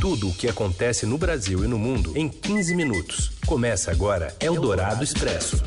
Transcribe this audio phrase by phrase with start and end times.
[0.00, 3.32] Tudo o que acontece no Brasil e no mundo em 15 minutos.
[3.44, 5.62] Começa agora Eldorado Expresso.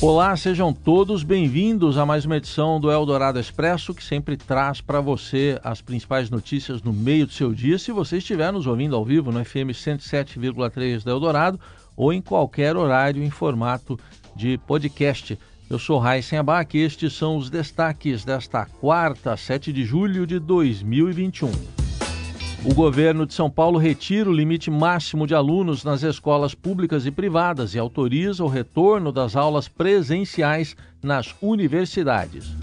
[0.00, 5.00] Olá, sejam todos bem-vindos a mais uma edição do Eldorado Expresso, que sempre traz para
[5.00, 9.04] você as principais notícias no meio do seu dia, se você estiver nos ouvindo ao
[9.04, 11.60] vivo no FM 107,3 da Eldorado
[11.96, 13.96] ou em qualquer horário em formato
[14.34, 15.38] de podcast.
[15.70, 20.40] Eu sou Raíssen Abac e estes são os destaques desta quarta, 7 de julho de
[20.40, 21.81] 2021.
[22.64, 27.10] O governo de São Paulo retira o limite máximo de alunos nas escolas públicas e
[27.10, 32.54] privadas e autoriza o retorno das aulas presenciais nas universidades.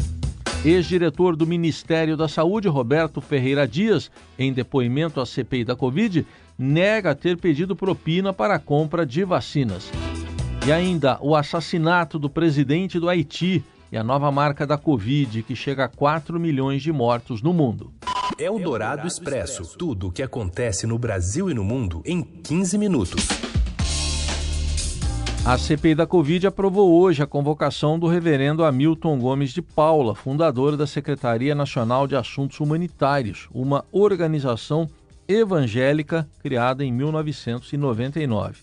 [0.64, 6.26] Ex-diretor do Ministério da Saúde, Roberto Ferreira Dias, em depoimento à CPI da Covid,
[6.58, 9.92] nega ter pedido propina para a compra de vacinas.
[10.66, 15.58] E ainda o assassinato do presidente do Haiti e a nova marca da Covid, que
[15.58, 17.92] chega a 4 milhões de mortos no mundo.
[18.38, 19.78] É o Dourado Expresso.
[19.78, 23.28] Tudo o que acontece no Brasil e no mundo em 15 minutos.
[25.46, 30.78] A CPI da Covid aprovou hoje a convocação do reverendo Hamilton Gomes de Paula, fundador
[30.78, 34.88] da Secretaria Nacional de Assuntos Humanitários, uma organização
[35.28, 38.58] evangélica criada em 1999.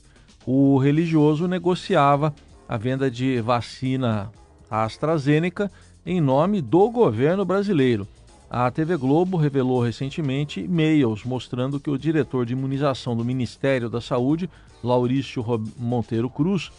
[0.47, 2.35] O religioso negociava
[2.69, 4.31] a venda de vacina
[4.71, 5.71] AstraZeneca
[6.05, 8.07] em nome do governo brasileiro.
[8.49, 14.01] A TV Globo revelou recentemente e-mails mostrando que o diretor de imunização do Ministério da
[14.01, 14.49] Saúde,
[14.85, 15.45] Laurício
[15.77, 16.71] Monteiro Cruz,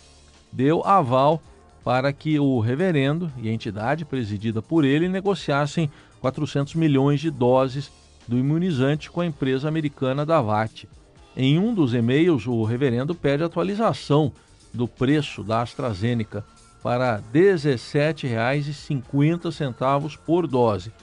[0.52, 1.42] deu aval
[1.84, 7.92] para que o reverendo e a entidade presidida por ele negociassem 400 milhões de doses
[8.28, 10.88] do imunizante com a empresa americana Davat.
[11.36, 14.32] Em um dos e-mails, o reverendo pede atualização
[14.74, 16.46] do preço da AstraZeneca
[16.82, 20.94] para R$ 17,50 por dose.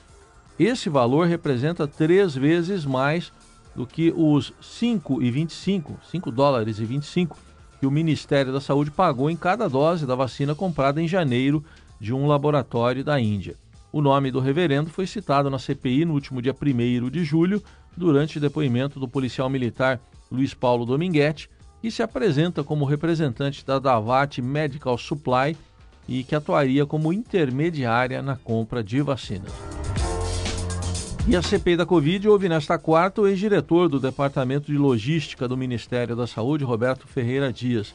[0.58, 3.32] Esse valor representa três vezes mais
[3.74, 7.36] do que os 5,25, 5 dólares e 25
[7.80, 11.64] que o Ministério da Saúde pagou em cada dose da vacina comprada em janeiro
[12.00, 13.56] de um laboratório da Índia.
[13.92, 17.62] O nome do reverendo foi citado na CPI no último dia 1 de julho,
[17.96, 20.00] durante depoimento do policial militar
[20.30, 21.50] Luiz Paulo Dominguete,
[21.80, 25.56] que se apresenta como representante da Davat Medical Supply
[26.08, 29.52] e que atuaria como intermediária na compra de vacinas.
[31.26, 35.56] E a CPI da Covid houve nesta quarta o ex-diretor do Departamento de Logística do
[35.56, 37.94] Ministério da Saúde, Roberto Ferreira Dias.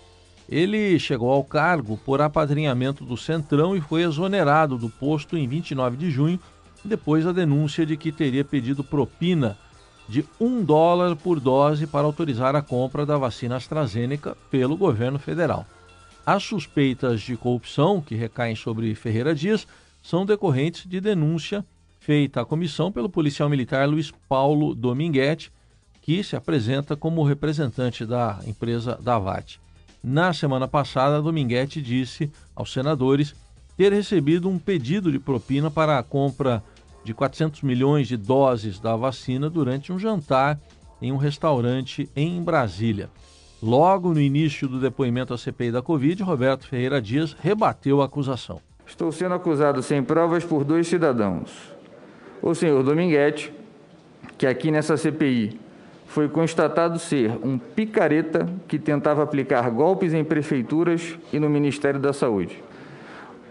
[0.49, 5.95] Ele chegou ao cargo por apadrinhamento do Centrão e foi exonerado do posto em 29
[5.95, 6.39] de junho,
[6.83, 9.55] depois da denúncia de que teria pedido propina
[10.07, 15.67] de um dólar por dose para autorizar a compra da vacina AstraZeneca pelo governo federal.
[16.25, 19.67] As suspeitas de corrupção que recaem sobre Ferreira Dias
[20.01, 21.63] são decorrentes de denúncia
[22.09, 25.53] feita à comissão pelo policial militar Luiz Paulo Dominguete,
[26.01, 29.59] que se apresenta como representante da empresa Davat.
[30.03, 33.35] Na semana passada, Dominguete disse aos senadores
[33.77, 36.63] ter recebido um pedido de propina para a compra
[37.03, 40.59] de 400 milhões de doses da vacina durante um jantar
[40.99, 43.11] em um restaurante em Brasília.
[43.61, 48.59] Logo no início do depoimento à CPI da Covid, Roberto Ferreira Dias rebateu a acusação.
[48.83, 51.77] Estou sendo acusado sem provas por dois cidadãos,
[52.41, 53.53] o senhor Dominguete,
[54.37, 55.59] que aqui nessa CPI
[56.07, 62.11] foi constatado ser um picareta que tentava aplicar golpes em prefeituras e no Ministério da
[62.11, 62.63] Saúde.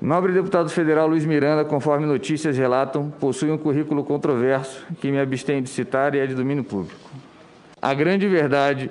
[0.01, 5.63] Nobre deputado federal Luiz Miranda, conforme notícias relatam, possui um currículo controverso que me abstenho
[5.63, 7.11] de citar e é de domínio público.
[7.81, 8.91] A grande verdade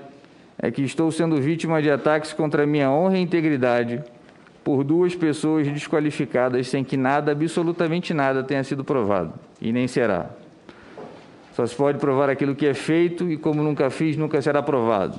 [0.57, 4.03] é que estou sendo vítima de ataques contra minha honra e integridade
[4.67, 10.29] por duas pessoas desqualificadas sem que nada, absolutamente nada, tenha sido provado e nem será.
[11.53, 15.17] Só se pode provar aquilo que é feito e, como nunca fiz, nunca será provado.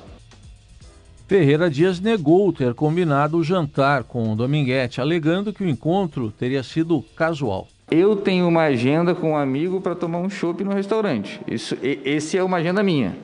[1.27, 7.03] Ferreira Dias negou ter combinado o jantar com Dominguete, alegando que o encontro teria sido
[7.15, 7.67] casual.
[7.89, 11.41] Eu tenho uma agenda com um amigo para tomar um chopp no restaurante.
[11.47, 13.17] Isso, esse é uma agenda minha.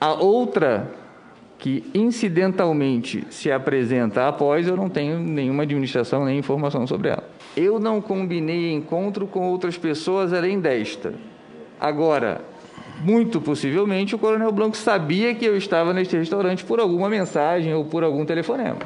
[0.00, 0.88] A outra
[1.58, 7.28] que incidentalmente se apresenta após, eu não tenho nenhuma administração nem informação sobre ela.
[7.56, 11.14] Eu não combinei encontro com outras pessoas além desta.
[11.80, 12.40] Agora,
[13.02, 17.84] muito possivelmente o Coronel Blanco sabia que eu estava neste restaurante por alguma mensagem ou
[17.84, 18.78] por algum telefonema.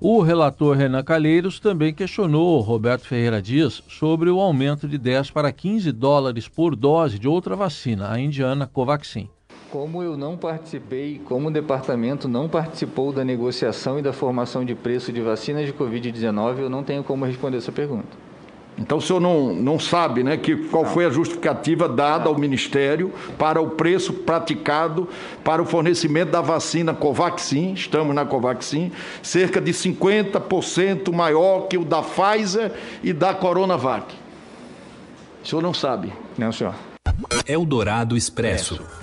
[0.00, 5.52] O relator Renan Calheiros também questionou Roberto Ferreira Dias sobre o aumento de 10 para
[5.52, 9.28] 15 dólares por dose de outra vacina, a indiana Covaxin.
[9.72, 14.74] Como eu não participei, como o departamento não participou da negociação e da formação de
[14.74, 18.08] preço de vacinas de Covid-19, eu não tenho como responder essa pergunta.
[18.76, 23.10] Então o senhor não, não sabe né, que, qual foi a justificativa dada ao Ministério
[23.38, 25.08] para o preço praticado
[25.42, 28.92] para o fornecimento da vacina Covaxin, estamos na Covaxin,
[29.22, 32.72] cerca de 50% maior que o da Pfizer
[33.02, 34.14] e da Coronavac.
[35.42, 36.12] O senhor não sabe.
[36.36, 36.74] Não, senhor.
[37.46, 39.01] Eldorado Expresso.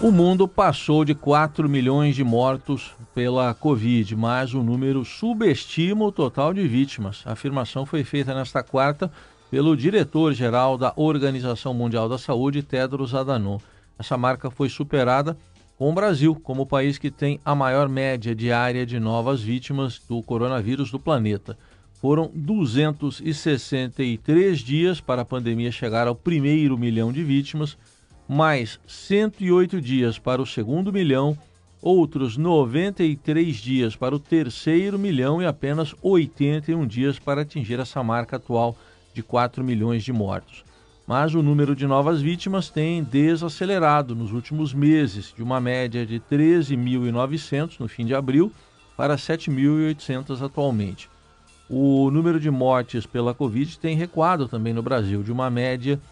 [0.00, 6.12] O mundo passou de 4 milhões de mortos pela Covid, mas o número subestima o
[6.12, 7.22] total de vítimas.
[7.24, 9.10] A afirmação foi feita nesta quarta
[9.50, 13.58] pelo diretor-geral da Organização Mundial da Saúde, Tedros Adhanom.
[13.96, 15.36] Essa marca foi superada
[15.78, 20.00] com o Brasil como o país que tem a maior média diária de novas vítimas
[20.08, 21.56] do coronavírus do planeta.
[21.94, 27.78] Foram 263 dias para a pandemia chegar ao primeiro milhão de vítimas
[28.28, 31.36] mais 108 dias para o segundo milhão,
[31.82, 38.36] outros 93 dias para o terceiro milhão e apenas 81 dias para atingir essa marca
[38.36, 38.76] atual
[39.12, 40.64] de 4 milhões de mortos.
[41.06, 46.18] Mas o número de novas vítimas tem desacelerado nos últimos meses, de uma média de
[46.18, 48.50] 13.900 no fim de abril
[48.96, 51.10] para 7.800 atualmente.
[51.68, 56.02] O número de mortes pela Covid tem recuado também no Brasil, de uma média de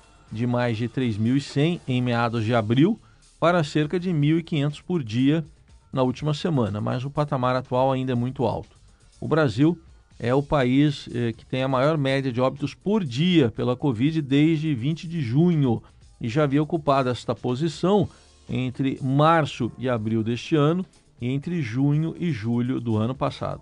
[0.46, 2.98] mais de 3.100 em meados de abril
[3.38, 5.44] para cerca de 1.500 por dia
[5.92, 8.76] na última semana, mas o patamar atual ainda é muito alto.
[9.20, 9.78] O Brasil
[10.18, 14.22] é o país eh, que tem a maior média de óbitos por dia pela Covid
[14.22, 15.82] desde 20 de junho
[16.20, 18.08] e já havia ocupado esta posição
[18.48, 20.86] entre março e abril deste ano
[21.20, 23.60] e entre junho e julho do ano passado.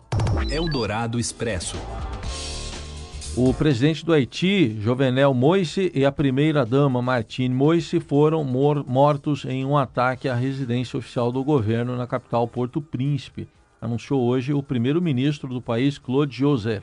[0.50, 1.76] Eldorado Expresso.
[3.36, 9.64] O presidente do Haiti, Jovenel Moise, e a primeira-dama Martine Moise foram mor mortos em
[9.64, 13.48] um ataque à residência oficial do governo na capital Porto Príncipe,
[13.80, 16.82] anunciou hoje o primeiro-ministro do país, Claude Joseph.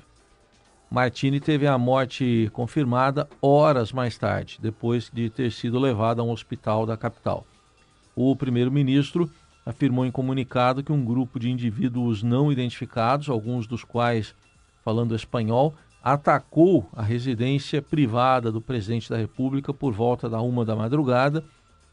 [0.90, 6.32] Martine teve a morte confirmada horas mais tarde, depois de ter sido levada a um
[6.32, 7.46] hospital da capital.
[8.16, 9.30] O primeiro-ministro
[9.66, 14.34] afirmou em comunicado que um grupo de indivíduos não identificados, alguns dos quais
[14.82, 15.76] falando espanhol,
[16.14, 21.44] atacou a residência privada do presidente da República por volta da uma da madrugada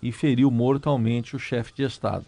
[0.01, 2.25] e feriu mortalmente o chefe de Estado.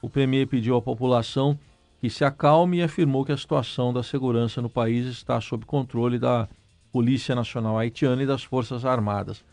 [0.00, 1.58] O premier pediu à população
[2.00, 6.18] que se acalme e afirmou que a situação da segurança no país está sob controle
[6.18, 6.48] da
[6.90, 9.44] Polícia Nacional Haitiana e das Forças Armadas.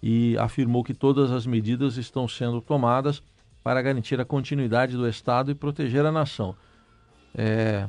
[0.00, 3.20] E afirmou que todas as medidas estão sendo tomadas
[3.64, 6.54] para garantir a continuidade do Estado e proteger a nação.
[7.34, 7.88] É,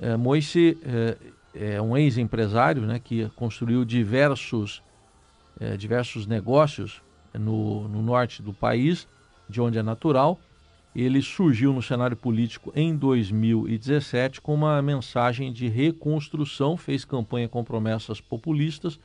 [0.00, 1.18] é, Moise é,
[1.54, 4.82] é um ex-empresário né, que construiu diversos,
[5.60, 7.02] é, diversos negócios
[7.32, 9.06] no, no norte do país,
[9.48, 10.38] de onde é natural.
[10.94, 17.64] Ele surgiu no cenário político em 2017 com uma mensagem de reconstrução, fez campanha com
[17.64, 18.98] promessas populistas,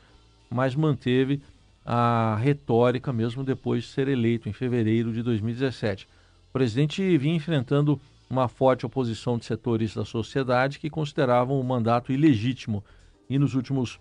[0.49, 1.41] mas manteve
[1.83, 6.07] a retórica mesmo depois de ser eleito em fevereiro de 2017.
[6.49, 12.11] O presidente vinha enfrentando uma forte oposição de setores da sociedade que consideravam o mandato
[12.11, 12.83] ilegítimo.
[13.29, 13.99] E nos últimos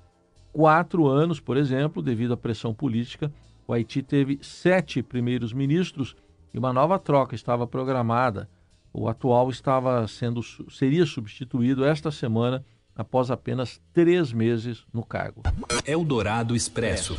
[0.52, 3.32] quatro anos, por exemplo, devido à pressão política,
[3.66, 6.14] o Haiti teve sete primeiros ministros
[6.52, 8.48] e uma nova troca estava programada.
[8.92, 12.64] O atual estava sendo seria substituído esta semana
[12.96, 15.42] após apenas três meses no cargo.
[15.86, 17.16] Eldorado Expresso.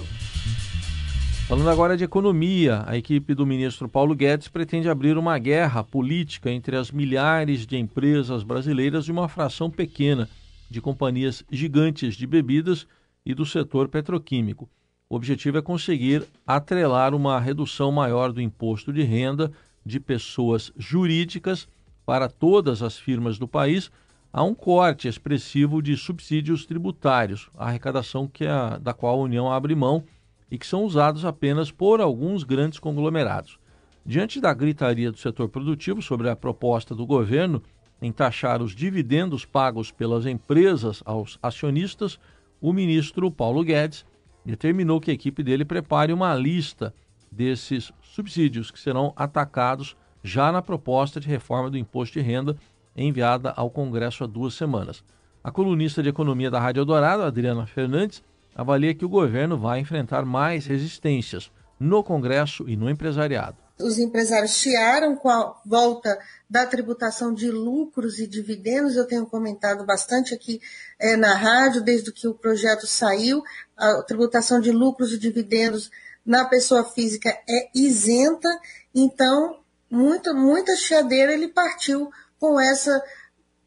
[1.50, 6.52] Falando agora de economia, a equipe do ministro Paulo Guedes pretende abrir uma guerra política
[6.52, 10.30] entre as milhares de empresas brasileiras e uma fração pequena
[10.70, 12.86] de companhias gigantes de bebidas
[13.26, 14.70] e do setor petroquímico.
[15.10, 19.52] O objetivo é conseguir atrelar uma redução maior do imposto de renda
[19.84, 21.68] de pessoas jurídicas
[22.06, 23.90] para todas as firmas do país
[24.32, 29.52] a um corte expressivo de subsídios tributários, a arrecadação que a, da qual a União
[29.52, 30.04] abre mão
[30.50, 33.60] e que são usados apenas por alguns grandes conglomerados.
[34.06, 37.62] Diante da gritaria do setor produtivo sobre a proposta do governo
[38.02, 42.20] em taxar os dividendos pagos pelas empresas aos acionistas,
[42.62, 44.06] o ministro Paulo Guedes
[44.46, 46.94] determinou que a equipe dele prepare uma lista
[47.32, 52.56] desses subsídios que serão atacados já na proposta de reforma do imposto de renda
[52.96, 55.04] enviada ao Congresso há duas semanas.
[55.44, 58.24] A colunista de economia da Rádio Eldorado, Adriana Fernandes,
[58.56, 63.58] avalia que o governo vai enfrentar mais resistências no Congresso e no empresariado.
[63.80, 68.98] Os empresários chiaram com a volta da tributação de lucros e dividendos.
[68.98, 70.60] Eu tenho comentado bastante aqui
[71.00, 73.42] é, na rádio, desde que o projeto saiu.
[73.78, 75.90] A tributação de lucros e dividendos
[76.26, 78.50] na pessoa física é isenta.
[78.94, 83.02] Então, muito, muita chiadeira ele partiu com essa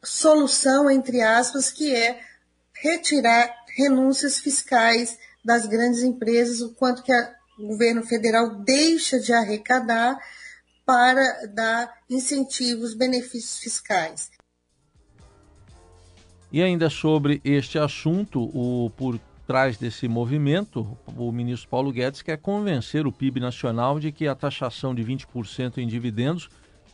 [0.04, 2.20] solução, entre aspas, que é
[2.74, 7.12] retirar renúncias fiscais das grandes empresas, o quanto que
[7.58, 10.18] o governo federal deixa de arrecadar
[10.84, 14.30] para dar incentivos, benefícios fiscais.
[16.50, 22.38] E ainda sobre este assunto, o por trás desse movimento, o ministro Paulo Guedes quer
[22.38, 26.48] convencer o PIB nacional de que a taxação de 20% em dividendos,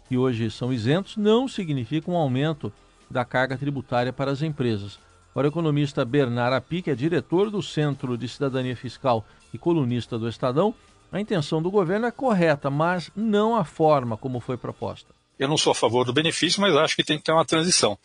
[0.08, 2.72] que hoje são isentos, não significa um aumento
[3.10, 4.98] da carga tributária para as empresas.
[5.34, 10.28] Para o economista Bernard que é diretor do Centro de Cidadania Fiscal e colunista do
[10.28, 10.74] Estadão,
[11.10, 15.18] a intenção do governo é correta, mas não a forma como foi proposta.
[15.38, 17.96] Eu não sou a favor do benefício, mas acho que tem que ter uma transição.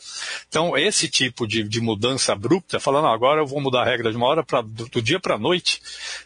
[0.48, 4.18] Então, esse tipo de, de mudança abrupta, falando agora eu vou mudar a regra de
[4.18, 5.82] uma hora pra, do, do dia para a noite,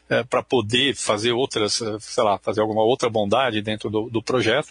[0.09, 4.21] é, para poder fazer outras, é, sei lá, fazer alguma outra bondade dentro do, do
[4.21, 4.67] projeto,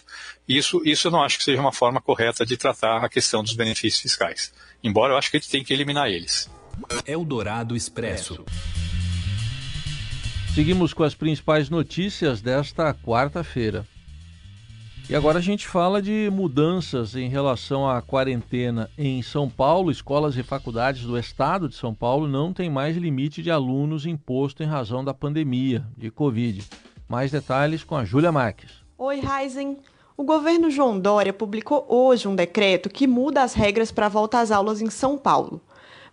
[0.47, 3.53] isso, isso eu não acho que seja uma forma correta de tratar a questão dos
[3.53, 4.53] benefícios fiscais.
[4.83, 6.49] Embora eu acho que a gente tem que eliminar eles.
[7.05, 8.45] Eldorado Expresso.
[10.53, 13.85] Seguimos com as principais notícias desta quarta-feira.
[15.09, 19.89] E agora a gente fala de mudanças em relação à quarentena em São Paulo.
[19.89, 24.63] Escolas e faculdades do estado de São Paulo não têm mais limite de alunos imposto
[24.63, 26.61] em razão da pandemia de Covid.
[27.07, 28.71] Mais detalhes com a Júlia Marques.
[28.97, 29.77] Oi, Raizen.
[30.19, 34.39] O governo João Dória publicou hoje um decreto que muda as regras para a volta
[34.39, 35.61] às aulas em São Paulo.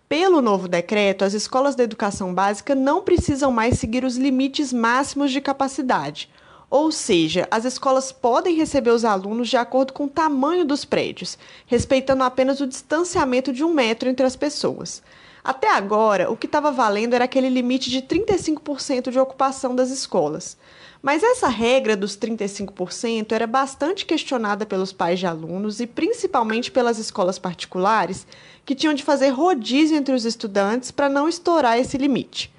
[0.07, 5.31] Pelo novo decreto, as escolas da educação básica não precisam mais seguir os limites máximos
[5.31, 6.29] de capacidade.
[6.69, 11.35] Ou seja, as escolas podem receber os alunos de acordo com o tamanho dos prédios,
[11.65, 15.01] respeitando apenas o distanciamento de um metro entre as pessoas.
[15.45, 20.57] Até agora, o que estava valendo era aquele limite de 35% de ocupação das escolas.
[21.03, 26.97] Mas essa regra dos 35% era bastante questionada pelos pais de alunos e principalmente pelas
[26.97, 28.25] escolas particulares,
[28.65, 32.51] que tinham de fazer rodízio entre os estudantes para não estourar esse limite.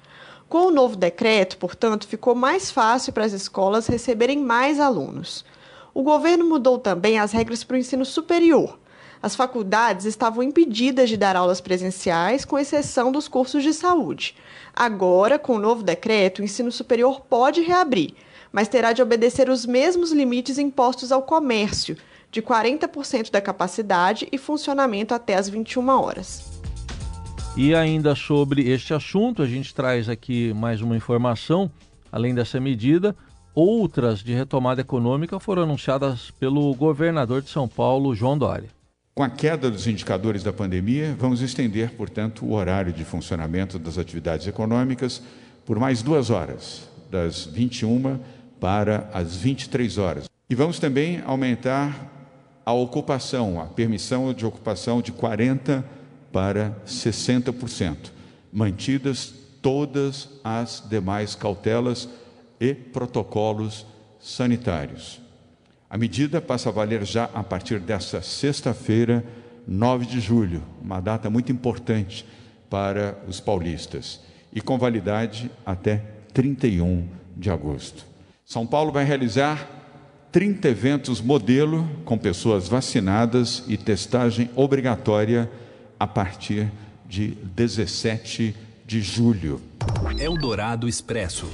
[0.47, 5.43] Com o novo decreto, portanto, ficou mais fácil para as escolas receberem mais alunos.
[5.93, 8.79] O governo mudou também as regras para o ensino superior.
[9.27, 14.33] As faculdades estavam impedidas de dar aulas presenciais, com exceção dos cursos de saúde.
[14.73, 18.13] Agora, com o novo decreto, o ensino superior pode reabrir,
[18.53, 21.97] mas terá de obedecer os mesmos limites impostos ao comércio,
[22.31, 26.61] de 40% da capacidade e funcionamento até as 21 horas.
[27.57, 31.69] E ainda sobre este assunto, a gente traz aqui mais uma informação.
[32.09, 33.13] Além dessa medida,
[33.53, 38.76] outras de retomada econômica foram anunciadas pelo governador de São Paulo, João Dória.
[39.17, 43.97] Com a queda dos indicadores da pandemia, vamos estender, portanto, o horário de funcionamento das
[43.97, 45.23] atividades econômicas
[45.65, 48.19] por mais duas horas, das 21
[48.59, 50.29] para as 23 horas.
[50.47, 55.83] E vamos também aumentar a ocupação, a permissão de ocupação de 40%
[56.31, 58.11] para 60%,
[58.53, 59.33] mantidas
[59.63, 62.07] todas as demais cautelas
[62.59, 63.83] e protocolos
[64.19, 65.26] sanitários.
[65.89, 69.23] A medida passa a valer já a partir desta sexta-feira,
[69.65, 72.25] 9 de julho, uma data muito importante
[72.69, 74.19] para os paulistas,
[74.53, 76.03] e com validade até
[76.33, 78.05] 31 de agosto.
[78.45, 79.65] São Paulo vai realizar
[80.31, 85.49] 30 eventos modelo com pessoas vacinadas e testagem obrigatória
[85.97, 86.69] a partir
[87.07, 88.53] de 17
[88.85, 89.61] de julho.
[90.19, 91.47] Eldorado Expresso.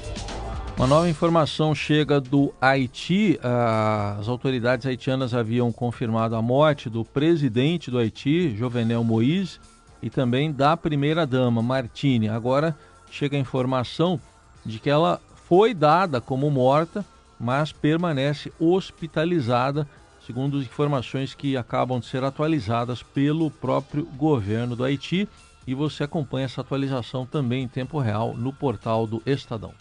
[0.78, 3.40] Uma nova informação chega do Haiti.
[3.42, 9.60] As autoridades haitianas haviam confirmado a morte do presidente do Haiti, Jovenel Moïse,
[10.02, 12.28] e também da primeira-dama, Martine.
[12.28, 12.76] Agora
[13.10, 14.20] chega a informação
[14.66, 17.06] de que ela foi dada como morta
[17.44, 19.86] mas permanece hospitalizada,
[20.26, 25.28] segundo informações que acabam de ser atualizadas pelo próprio governo do Haiti.
[25.66, 29.74] E você acompanha essa atualização também em tempo real no portal do Estadão.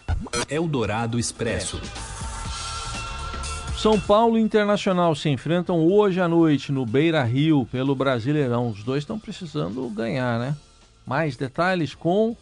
[0.48, 1.80] Eldorado Expresso.
[3.76, 8.68] São Paulo e Internacional se enfrentam hoje à noite no Beira Rio pelo Brasileirão.
[8.68, 10.56] Os dois estão precisando ganhar, né?
[11.04, 12.36] Mais detalhes com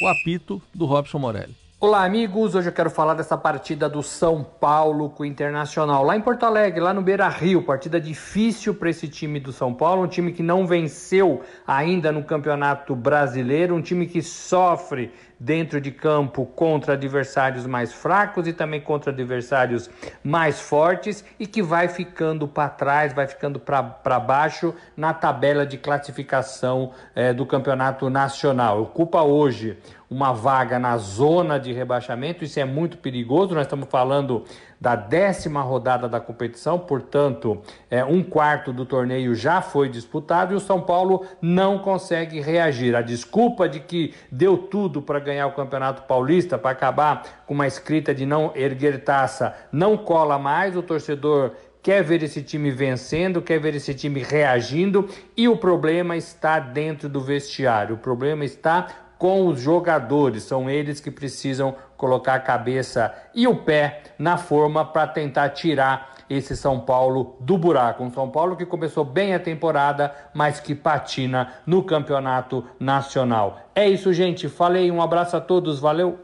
[0.00, 1.59] o apito do Robson Morelli.
[1.82, 2.54] Olá, amigos.
[2.54, 6.04] Hoje eu quero falar dessa partida do São Paulo com o Internacional.
[6.04, 7.62] Lá em Porto Alegre, lá no Beira Rio.
[7.62, 10.02] Partida difícil para esse time do São Paulo.
[10.02, 13.74] Um time que não venceu ainda no Campeonato Brasileiro.
[13.74, 15.10] Um time que sofre
[15.40, 19.88] dentro de campo contra adversários mais fracos e também contra adversários
[20.22, 25.78] mais fortes e que vai ficando para trás, vai ficando para baixo na tabela de
[25.78, 28.82] classificação é, do Campeonato Nacional.
[28.82, 29.78] Ocupa hoje
[30.10, 32.44] uma vaga na zona de rebaixamento.
[32.44, 33.54] Isso é muito perigoso.
[33.54, 34.44] Nós estamos falando
[34.80, 37.60] da décima rodada da competição, portanto,
[37.90, 42.96] é, um quarto do torneio já foi disputado e o São Paulo não consegue reagir.
[42.96, 47.66] A desculpa de que deu tudo para ganhar o Campeonato Paulista, para acabar com uma
[47.66, 50.74] escrita de não erguer taça, não cola mais.
[50.74, 56.16] O torcedor quer ver esse time vencendo, quer ver esse time reagindo e o problema
[56.16, 57.96] está dentro do vestiário.
[57.96, 58.86] O problema está
[59.18, 64.86] com os jogadores, são eles que precisam colocar a cabeça e o pé na forma
[64.86, 68.02] para tentar tirar esse São Paulo do buraco.
[68.02, 73.60] Um São Paulo que começou bem a temporada, mas que patina no campeonato nacional.
[73.74, 74.48] É isso, gente.
[74.48, 76.18] Falei, um abraço a todos, valeu.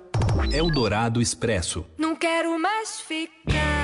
[0.51, 1.85] Eldorado Expresso.
[1.99, 3.76] Não quero mais ficar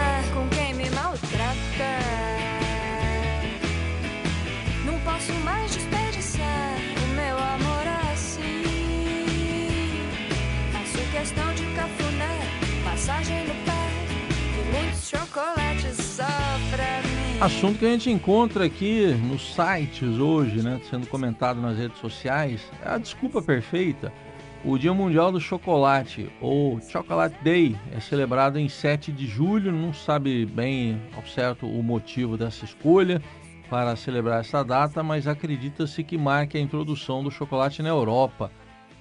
[17.43, 22.61] Assunto que a gente encontra aqui nos sites hoje, né, sendo comentado nas redes sociais,
[22.81, 24.13] é a desculpa perfeita.
[24.65, 29.73] O Dia Mundial do Chocolate, ou Chocolate Day, é celebrado em 7 de julho.
[29.73, 33.21] Não sabe bem ao certo o motivo dessa escolha
[33.69, 38.53] para celebrar essa data, mas acredita-se que marque a introdução do chocolate na Europa,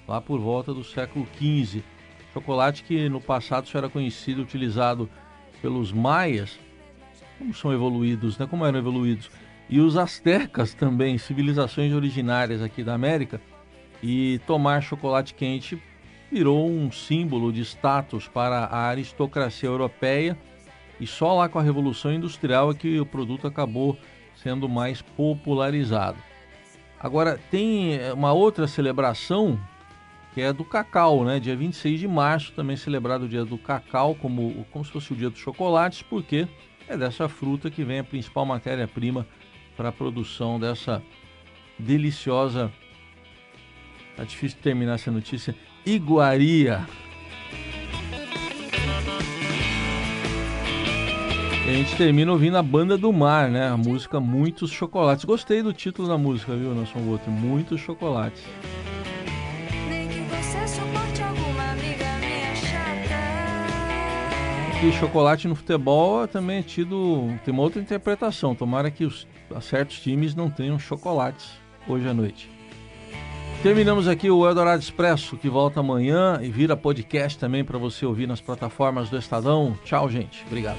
[0.08, 1.84] lá por volta do século XV.
[2.32, 5.08] Chocolate que no passado só era conhecido utilizado
[5.60, 6.58] pelos maias,
[7.42, 8.46] como são evoluídos, né?
[8.46, 9.28] Como eram evoluídos.
[9.68, 13.40] E os astecas também, civilizações originárias aqui da América
[14.00, 15.80] e tomar chocolate quente
[16.30, 20.38] virou um símbolo de status para a aristocracia europeia
[21.00, 23.98] e só lá com a Revolução Industrial é que o produto acabou
[24.36, 26.18] sendo mais popularizado.
[26.98, 29.58] Agora tem eh, uma outra celebração
[30.32, 31.40] que é do cacau, né?
[31.40, 35.16] Dia 26 de março também celebrado o dia do cacau como, como se fosse o
[35.16, 36.46] dia dos chocolates, porque
[36.92, 39.26] é dessa fruta que vem a principal matéria-prima
[39.76, 41.02] para a produção dessa
[41.78, 42.72] deliciosa
[44.16, 45.54] Tá difícil terminar essa notícia.
[45.86, 46.86] Iguaria.
[51.66, 53.68] E a gente termina ouvindo a Banda do Mar, né?
[53.68, 55.24] A música Muitos Chocolates.
[55.24, 57.30] Gostei do título da música, viu, Nelson Outro?
[57.30, 58.42] Muitos Chocolates.
[64.84, 67.32] E chocolate no futebol também é tido.
[67.44, 68.52] Tem uma outra interpretação.
[68.52, 69.28] Tomara que os
[69.60, 71.52] certos times não tenham chocolates
[71.86, 72.50] hoje à noite.
[73.62, 78.26] Terminamos aqui o Eldorado Expresso, que volta amanhã e vira podcast também para você ouvir
[78.26, 79.78] nas plataformas do Estadão.
[79.84, 80.44] Tchau, gente.
[80.48, 80.78] Obrigado.